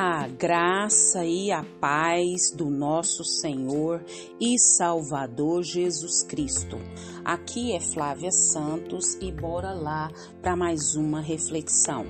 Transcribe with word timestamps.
A 0.00 0.28
graça 0.28 1.24
e 1.24 1.50
a 1.50 1.64
paz 1.80 2.52
do 2.54 2.70
nosso 2.70 3.24
Senhor 3.24 4.00
e 4.40 4.56
Salvador 4.56 5.64
Jesus 5.64 6.22
Cristo. 6.22 6.78
Aqui 7.24 7.72
é 7.72 7.80
Flávia 7.80 8.30
Santos 8.30 9.14
e 9.20 9.32
bora 9.32 9.72
lá 9.72 10.08
para 10.40 10.54
mais 10.54 10.94
uma 10.94 11.20
reflexão. 11.20 12.06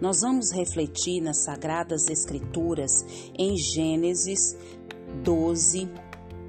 Nós 0.00 0.22
vamos 0.22 0.50
refletir 0.50 1.20
nas 1.20 1.44
Sagradas 1.44 2.08
Escrituras 2.08 3.06
em 3.38 3.56
Gênesis 3.56 4.58
12, 5.22 5.88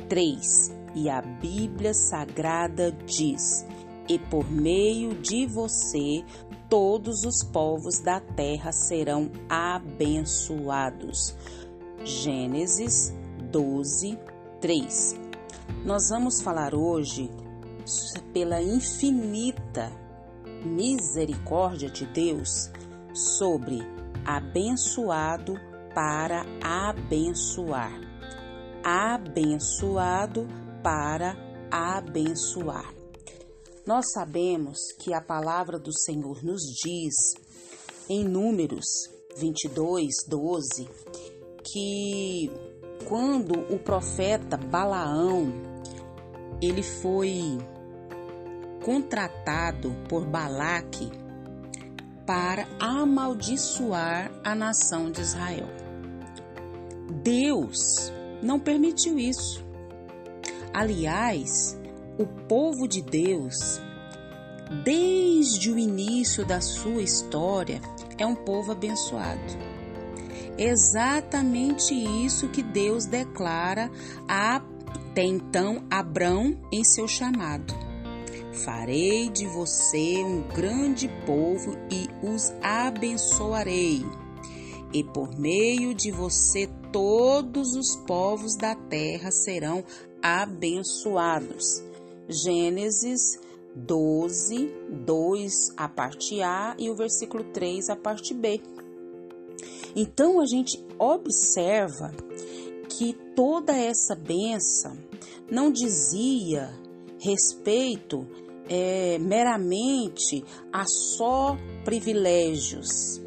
3. 0.09 0.75
E 0.95 1.07
a 1.07 1.21
Bíblia 1.21 1.93
Sagrada 1.93 2.91
diz: 3.05 3.63
E 4.09 4.17
por 4.17 4.49
meio 4.49 5.13
de 5.13 5.45
você 5.45 6.25
todos 6.67 7.23
os 7.23 7.43
povos 7.43 7.99
da 7.99 8.19
terra 8.19 8.71
serão 8.71 9.31
abençoados. 9.47 11.35
Gênesis 12.03 13.13
12, 13.51 14.17
3. 14.59 15.15
Nós 15.85 16.09
vamos 16.09 16.41
falar 16.41 16.73
hoje 16.73 17.29
pela 18.33 18.61
infinita 18.61 19.91
misericórdia 20.65 21.89
de 21.89 22.05
Deus 22.05 22.69
sobre 23.13 23.79
abençoado 24.25 25.55
para 25.93 26.45
abençoar. 26.61 27.93
Abençoado 28.83 30.47
para 30.83 31.35
abençoar. 31.71 32.98
Nós 33.89 34.11
sabemos 34.11 34.77
que 34.99 35.15
a 35.15 35.19
palavra 35.19 35.79
do 35.79 35.91
Senhor 35.91 36.43
nos 36.43 36.61
diz 36.61 37.15
em 38.07 38.23
Números 38.23 38.85
22, 39.35 40.13
12, 40.27 40.87
que 41.63 42.51
quando 43.07 43.59
o 43.73 43.79
profeta 43.79 44.57
Balaão 44.57 45.51
ele 46.61 46.83
foi 46.83 47.57
contratado 48.85 49.91
por 50.07 50.23
Balaque 50.23 51.09
para 52.27 52.67
amaldiçoar 52.79 54.31
a 54.43 54.53
nação 54.53 55.09
de 55.09 55.21
Israel. 55.21 55.65
Deus 57.23 58.13
não 58.43 58.59
permitiu 58.59 59.17
isso. 59.17 59.65
Aliás, 60.71 61.78
o 62.19 62.27
povo 62.27 62.85
de 62.85 63.01
Deus, 63.01 63.81
desde 64.83 65.71
o 65.71 65.79
início 65.79 66.45
da 66.45 66.59
sua 66.59 67.01
história, 67.01 67.79
é 68.17 68.25
um 68.25 68.35
povo 68.35 68.73
abençoado. 68.73 69.39
Exatamente 70.57 71.93
isso 71.93 72.49
que 72.49 72.61
Deus 72.61 73.05
declara 73.05 73.89
até 74.27 75.23
então 75.23 75.85
Abrão 75.89 76.57
em 76.73 76.83
seu 76.83 77.07
chamado. 77.07 77.73
Farei 78.51 79.29
de 79.29 79.47
você 79.47 80.21
um 80.21 80.41
grande 80.41 81.07
povo 81.25 81.77
e 81.89 82.09
os 82.21 82.51
abençoarei. 82.61 84.05
E 84.91 85.05
por 85.05 85.39
meio 85.39 85.93
de 85.93 86.11
você 86.11 86.67
todos 86.91 87.75
os 87.75 87.95
povos 87.95 88.57
da 88.57 88.75
terra 88.75 89.31
serão 89.31 89.85
abençoados. 90.21 91.88
Gênesis 92.29 93.39
12, 93.75 94.71
2, 95.05 95.73
a 95.75 95.89
parte 95.89 96.41
A 96.41 96.75
e 96.77 96.89
o 96.89 96.95
versículo 96.95 97.43
3, 97.43 97.89
a 97.89 97.95
parte 97.95 98.33
B. 98.33 98.61
Então 99.95 100.39
a 100.39 100.45
gente 100.45 100.83
observa 100.97 102.11
que 102.87 103.13
toda 103.35 103.75
essa 103.75 104.15
benção 104.15 104.97
não 105.49 105.71
dizia 105.71 106.69
respeito 107.19 108.27
é, 108.67 109.17
meramente 109.19 110.43
a 110.71 110.85
só 110.85 111.57
privilégios, 111.83 113.19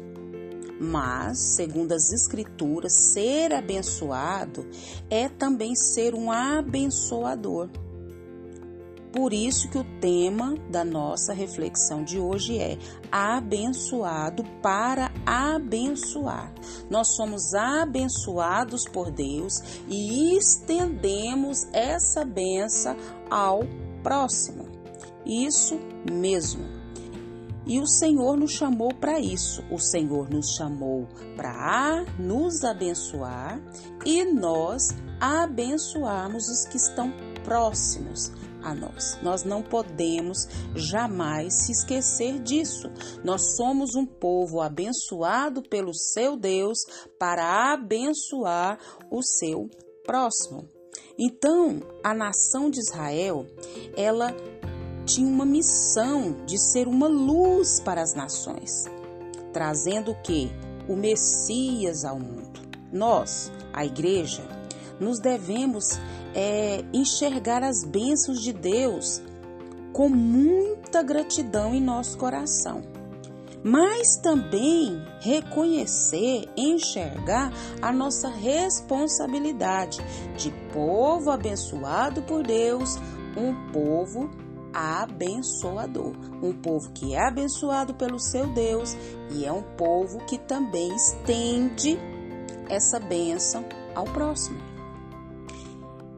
mas, 0.79 1.55
segundo 1.55 1.91
as 1.91 2.11
Escrituras, 2.11 2.93
ser 3.13 3.53
abençoado 3.53 4.65
é 5.09 5.29
também 5.29 5.75
ser 5.75 6.15
um 6.15 6.31
abençoador. 6.31 7.69
Por 9.13 9.31
isso 9.31 9.69
que 9.69 9.77
o 9.77 9.83
tema 10.01 10.55
da 10.71 10.83
nossa 10.83 11.33
reflexão 11.33 12.03
de 12.03 12.17
hoje 12.17 12.57
é 12.57 12.79
abençoado 13.11 14.43
para 14.59 15.11
abençoar. 15.23 16.51
Nós 16.89 17.15
somos 17.15 17.53
abençoados 17.53 18.85
por 18.85 19.11
Deus 19.11 19.61
e 19.87 20.35
estendemos 20.35 21.67
essa 21.71 22.25
benção 22.25 22.97
ao 23.29 23.61
próximo. 24.01 24.67
Isso 25.23 25.79
mesmo. 26.11 26.65
E 27.67 27.79
o 27.79 27.85
Senhor 27.85 28.35
nos 28.35 28.53
chamou 28.53 28.91
para 28.95 29.19
isso. 29.19 29.63
O 29.69 29.77
Senhor 29.77 30.27
nos 30.27 30.55
chamou 30.55 31.07
para 31.37 32.03
nos 32.17 32.63
abençoar 32.63 33.61
e 34.03 34.25
nós 34.25 34.89
abençoarmos 35.19 36.49
os 36.49 36.65
que 36.65 36.77
estão 36.77 37.13
próximos 37.43 38.31
a 38.63 38.73
nós. 38.73 39.17
Nós 39.21 39.43
não 39.43 39.61
podemos 39.61 40.47
jamais 40.75 41.65
se 41.65 41.71
esquecer 41.71 42.39
disso. 42.39 42.89
Nós 43.23 43.55
somos 43.55 43.95
um 43.95 44.05
povo 44.05 44.61
abençoado 44.61 45.61
pelo 45.61 45.93
seu 45.93 46.37
Deus 46.37 46.79
para 47.19 47.73
abençoar 47.73 48.79
o 49.11 49.21
seu 49.21 49.69
próximo. 50.05 50.67
Então, 51.17 51.79
a 52.03 52.13
nação 52.13 52.69
de 52.69 52.79
Israel, 52.79 53.45
ela 53.95 54.35
tinha 55.05 55.27
uma 55.27 55.45
missão 55.45 56.45
de 56.45 56.57
ser 56.57 56.87
uma 56.87 57.07
luz 57.07 57.79
para 57.79 58.01
as 58.01 58.15
nações, 58.15 58.85
trazendo 59.51 60.11
o 60.11 60.21
que? 60.21 60.49
O 60.87 60.95
Messias 60.95 62.03
ao 62.03 62.19
mundo. 62.19 62.61
Nós, 62.91 63.51
a 63.71 63.85
igreja, 63.85 64.43
nos 65.03 65.19
devemos 65.19 65.99
é, 66.33 66.83
enxergar 66.93 67.63
as 67.63 67.83
bênçãos 67.83 68.41
de 68.41 68.53
Deus 68.53 69.21
com 69.91 70.09
muita 70.09 71.03
gratidão 71.03 71.73
em 71.73 71.81
nosso 71.81 72.17
coração, 72.17 72.81
mas 73.63 74.17
também 74.17 74.99
reconhecer, 75.21 76.49
enxergar 76.57 77.53
a 77.81 77.91
nossa 77.91 78.27
responsabilidade 78.29 79.99
de 80.35 80.51
povo 80.73 81.29
abençoado 81.29 82.23
por 82.23 82.43
Deus, 82.43 82.97
um 83.37 83.71
povo 83.71 84.29
abençoador, 84.73 86.13
um 86.41 86.51
povo 86.53 86.91
que 86.91 87.13
é 87.13 87.27
abençoado 87.27 87.93
pelo 87.93 88.19
seu 88.19 88.47
Deus 88.47 88.97
e 89.29 89.45
é 89.45 89.51
um 89.51 89.61
povo 89.61 90.25
que 90.25 90.39
também 90.39 90.93
estende 90.95 91.99
essa 92.67 92.99
bênção 92.99 93.63
ao 93.93 94.05
próximo. 94.05 94.72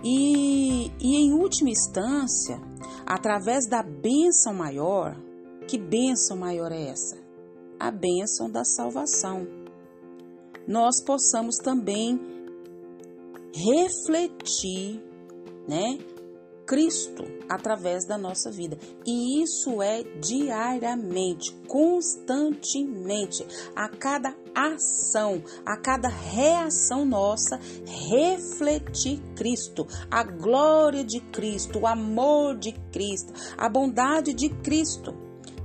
E, 0.03 0.91
e 0.99 1.15
em 1.15 1.33
última 1.33 1.69
instância, 1.69 2.59
através 3.05 3.67
da 3.67 3.81
bênção 3.81 4.53
maior, 4.53 5.15
que 5.67 5.77
bênção 5.77 6.37
maior 6.37 6.71
é 6.71 6.89
essa? 6.89 7.17
A 7.79 7.91
bênção 7.91 8.49
da 8.49 8.63
salvação. 8.63 9.47
Nós 10.67 11.03
possamos 11.03 11.57
também 11.57 12.19
refletir, 13.53 15.01
né, 15.67 15.97
Cristo 16.65 17.23
através 17.47 18.05
da 18.05 18.17
nossa 18.17 18.51
vida. 18.51 18.77
E 19.05 19.41
isso 19.41 19.81
é 19.81 20.03
diariamente, 20.19 21.53
constantemente, 21.67 23.45
a 23.75 23.87
cada 23.89 24.35
ação, 24.53 25.43
a 25.65 25.77
cada 25.77 26.07
reação 26.07 27.05
nossa, 27.05 27.59
refletir 28.09 29.21
Cristo, 29.35 29.87
a 30.09 30.23
glória 30.23 31.03
de 31.03 31.19
Cristo, 31.19 31.79
o 31.79 31.87
amor 31.87 32.57
de 32.57 32.71
Cristo, 32.91 33.33
a 33.57 33.69
bondade 33.69 34.33
de 34.33 34.49
Cristo, 34.49 35.13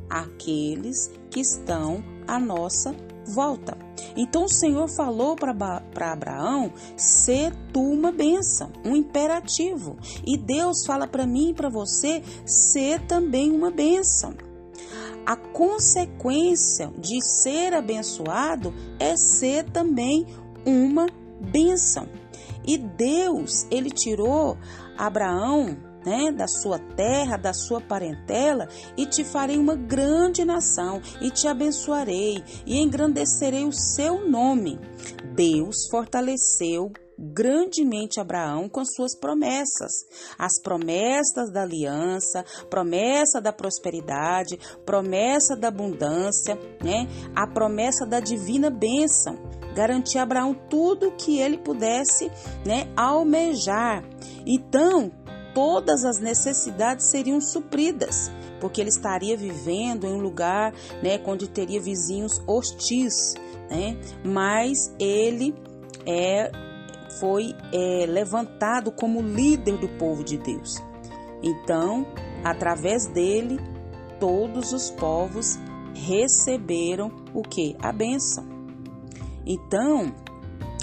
aqueles 0.08 1.10
que 1.30 1.40
estão 1.40 2.02
à 2.26 2.38
nossa 2.38 2.94
volta. 3.26 3.89
Então 4.16 4.44
o 4.44 4.48
Senhor 4.48 4.88
falou 4.88 5.36
para 5.36 6.12
Abraão: 6.12 6.72
ser 6.96 7.54
tu 7.72 7.80
uma 7.80 8.12
bênção, 8.12 8.70
um 8.84 8.96
imperativo. 8.96 9.96
E 10.26 10.36
Deus 10.36 10.84
fala 10.86 11.06
para 11.06 11.26
mim 11.26 11.50
e 11.50 11.54
para 11.54 11.68
você: 11.68 12.22
ser 12.44 13.00
também 13.06 13.52
uma 13.52 13.70
bênção. 13.70 14.34
A 15.26 15.36
consequência 15.36 16.90
de 16.98 17.20
ser 17.22 17.74
abençoado 17.74 18.74
é 18.98 19.16
ser 19.16 19.64
também 19.70 20.26
uma 20.66 21.06
bênção. 21.40 22.08
E 22.66 22.76
Deus, 22.76 23.66
ele 23.70 23.90
tirou 23.90 24.56
Abraão 24.96 25.89
né, 26.04 26.32
da 26.32 26.46
sua 26.46 26.78
terra, 26.78 27.36
da 27.36 27.52
sua 27.52 27.80
parentela, 27.80 28.68
e 28.96 29.06
te 29.06 29.24
farei 29.24 29.58
uma 29.58 29.76
grande 29.76 30.44
nação, 30.44 31.00
e 31.20 31.30
te 31.30 31.46
abençoarei, 31.46 32.42
e 32.66 32.78
engrandecerei 32.78 33.64
o 33.64 33.72
seu 33.72 34.28
nome. 34.28 34.78
Deus 35.34 35.88
fortaleceu 35.90 36.92
grandemente 37.20 38.18
Abraão 38.18 38.68
com 38.68 38.82
suas 38.84 39.14
promessas, 39.14 39.92
as 40.38 40.60
promessas 40.62 41.52
da 41.52 41.62
aliança, 41.62 42.44
promessa 42.70 43.40
da 43.40 43.52
prosperidade, 43.52 44.58
promessa 44.86 45.54
da 45.54 45.68
abundância, 45.68 46.58
né? 46.82 47.06
A 47.34 47.46
promessa 47.46 48.06
da 48.06 48.20
divina 48.20 48.70
bênção, 48.70 49.36
garantir 49.74 50.18
a 50.18 50.22
Abraão 50.22 50.54
tudo 50.68 51.08
o 51.08 51.16
que 51.16 51.38
ele 51.38 51.58
pudesse, 51.58 52.30
né, 52.64 52.90
almejar. 52.96 54.02
Então, 54.46 55.12
todas 55.54 56.04
as 56.04 56.18
necessidades 56.18 57.06
seriam 57.06 57.40
supridas, 57.40 58.30
porque 58.60 58.80
ele 58.80 58.90
estaria 58.90 59.36
vivendo 59.36 60.06
em 60.06 60.12
um 60.12 60.20
lugar, 60.20 60.72
né, 61.02 61.20
onde 61.24 61.48
teria 61.48 61.80
vizinhos 61.80 62.40
hostis, 62.46 63.34
né? 63.70 63.96
Mas 64.24 64.94
ele 64.98 65.54
é 66.06 66.50
foi 67.18 67.54
é, 67.72 68.06
levantado 68.06 68.92
como 68.92 69.20
líder 69.20 69.76
do 69.76 69.88
povo 69.88 70.22
de 70.24 70.38
Deus. 70.38 70.76
Então, 71.42 72.06
através 72.44 73.06
dele, 73.06 73.58
todos 74.18 74.72
os 74.72 74.90
povos 74.90 75.58
receberam 75.94 77.10
o 77.34 77.42
que? 77.42 77.76
A 77.80 77.92
bênção. 77.92 78.46
Então, 79.44 80.14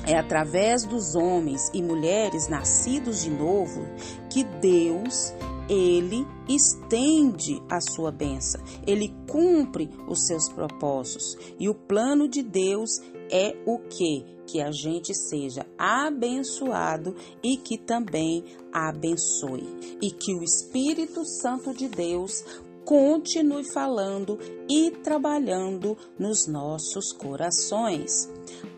é 0.08 0.18
através 0.18 0.86
dos 0.86 1.16
homens 1.16 1.70
e 1.74 1.84
mulheres 1.84 2.48
nascidos 2.48 3.24
de 3.24 3.30
novo 3.30 3.86
que 4.30 4.44
Deus 4.44 5.34
ele 5.70 6.26
estende 6.48 7.62
a 7.70 7.82
sua 7.82 8.10
bênção, 8.10 8.62
ele 8.86 9.14
cumpre 9.30 9.90
os 10.08 10.26
seus 10.26 10.48
propósitos. 10.48 11.38
E 11.60 11.68
o 11.68 11.76
plano 11.76 12.28
de 12.28 12.42
Deus 12.42 12.90
é 13.30 13.54
o 13.66 13.80
que? 13.80 14.24
Que 14.46 14.62
a 14.62 14.72
gente 14.72 15.14
seja 15.14 15.66
abençoado 15.78 17.14
e 17.44 17.58
que 17.58 17.78
também 17.78 18.46
abençoe. 18.72 19.98
E 20.02 20.10
que 20.10 20.34
o 20.34 20.42
Espírito 20.42 21.26
Santo 21.26 21.74
de 21.74 21.90
Deus 21.90 22.46
continue 22.86 23.66
falando 23.66 24.40
e 24.70 24.90
trabalhando 25.04 25.98
nos 26.18 26.48
nossos 26.48 27.12
corações. 27.12 28.30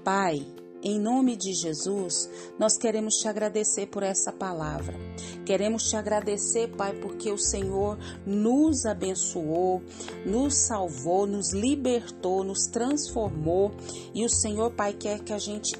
Pai, 0.03 0.43
em 0.81 0.99
nome 0.99 1.35
de 1.35 1.53
Jesus, 1.53 2.29
nós 2.57 2.77
queremos 2.77 3.15
te 3.15 3.27
agradecer 3.27 3.87
por 3.87 4.01
essa 4.01 4.31
palavra. 4.31 4.97
Queremos 5.45 5.89
te 5.89 5.95
agradecer, 5.95 6.69
Pai, 6.69 6.93
porque 6.93 7.31
o 7.31 7.37
Senhor 7.37 7.97
nos 8.25 8.85
abençoou, 8.85 9.81
nos 10.25 10.55
salvou, 10.55 11.27
nos 11.27 11.51
libertou, 11.51 12.43
nos 12.43 12.67
transformou. 12.67 13.71
E 14.13 14.23
o 14.23 14.29
Senhor, 14.29 14.71
Pai, 14.71 14.93
quer 14.93 15.19
que 15.19 15.33
a 15.33 15.39
gente 15.39 15.77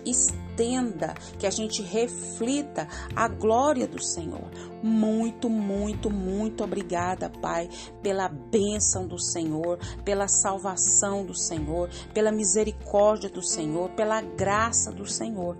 estenda, 0.60 1.14
que 1.38 1.48
a 1.48 1.50
gente 1.50 1.82
reflita 1.82 2.88
a 3.16 3.28
glória 3.28 3.88
do 3.88 4.02
Senhor. 4.04 4.50
Muito, 4.84 5.50
muito, 5.50 6.10
muito 6.10 6.64
obrigada, 6.64 7.30
Pai, 7.30 7.70
pela 8.04 8.28
bênção 8.28 9.08
do 9.08 9.20
Senhor, 9.20 9.80
pela 10.04 10.28
salvação 10.28 11.26
do 11.26 11.36
Senhor, 11.36 11.90
pela 12.14 12.32
misericórdia 12.32 13.30
do 13.30 13.42
Senhor, 13.42 13.90
pela 13.92 14.22
graça 14.22 14.92
do 14.92 15.06
Senhor. 15.06 15.58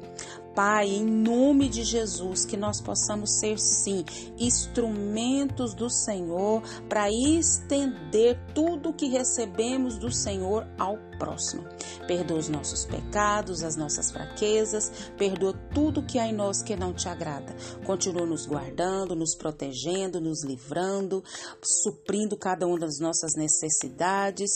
Pai, 0.62 0.90
em 0.90 1.06
nome 1.06 1.70
de 1.70 1.86
Jesus, 1.86 2.44
que 2.44 2.58
nós 2.58 2.82
possamos 2.82 3.40
ser, 3.40 3.58
sim, 3.58 4.04
instrumentos 4.38 5.74
do 5.74 5.90
Senhor 5.90 6.62
para 6.90 7.10
estender 7.10 8.38
tudo 8.54 8.92
que 8.92 9.08
recebemos 9.08 9.98
do 9.98 10.12
Senhor 10.12 10.68
ao 10.78 10.98
próximo. 11.18 11.64
Perdoa 12.08 12.40
os 12.40 12.50
nossos 12.50 12.86
pecados, 12.86 13.64
as 13.64 13.78
nossas 13.78 14.12
fraquezas, 14.12 15.12
perdoa 15.18 15.54
tudo 15.74 16.02
que 16.02 16.18
há 16.18 16.28
em 16.28 16.34
nós 16.34 16.64
que 16.64 16.76
não 16.76 16.94
te 16.94 17.08
agrada. 17.08 17.56
Continua 17.86 18.26
nos 18.26 18.46
guardando, 18.46 19.16
nos 19.16 19.36
protegendo, 19.36 20.20
nos 20.20 20.44
livrando, 20.44 21.24
suprindo 21.62 22.36
cada 22.36 22.66
uma 22.66 22.80
das 22.80 23.00
nossas 23.00 23.34
necessidades. 23.36 24.50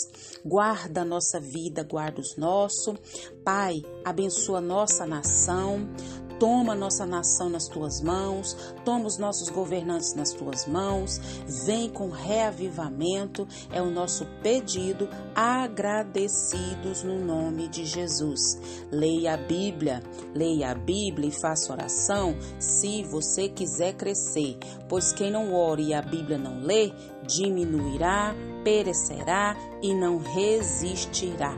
Guarda 0.44 1.01
a 1.01 1.05
nossa 1.05 1.39
vida, 1.39 1.83
guarda 1.83 2.19
os 2.19 2.35
nossos. 2.38 2.97
Pai, 3.43 3.83
abençoa 4.05 4.61
nossa 4.61 5.05
nação. 5.05 5.89
Toma 6.39 6.73
nossa 6.75 7.05
nação 7.05 7.47
nas 7.47 7.67
tuas 7.67 8.01
mãos, 8.01 8.57
toma 8.83 9.05
os 9.05 9.17
nossos 9.17 9.49
governantes 9.49 10.13
nas 10.13 10.31
tuas 10.31 10.65
mãos, 10.65 11.21
vem 11.65 11.89
com 11.89 12.09
reavivamento, 12.09 13.47
é 13.71 13.81
o 13.81 13.89
nosso 13.89 14.25
pedido, 14.41 15.07
agradecidos 15.33 17.03
no 17.03 17.23
nome 17.23 17.69
de 17.69 17.85
Jesus. 17.85 18.59
Leia 18.91 19.35
a 19.35 19.37
Bíblia, 19.37 20.03
leia 20.33 20.71
a 20.71 20.75
Bíblia 20.75 21.29
e 21.29 21.31
faça 21.31 21.71
oração 21.71 22.35
se 22.59 23.03
você 23.03 23.47
quiser 23.47 23.93
crescer, 23.93 24.57
pois 24.89 25.13
quem 25.13 25.31
não 25.31 25.53
ora 25.53 25.81
e 25.81 25.93
a 25.93 26.01
Bíblia 26.01 26.37
não 26.37 26.59
lê, 26.59 26.91
diminuirá, 27.25 28.35
perecerá 28.65 29.55
e 29.81 29.93
não 29.93 30.17
resistirá. 30.17 31.57